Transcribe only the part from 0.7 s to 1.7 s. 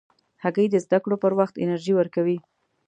د زده کړو پر وخت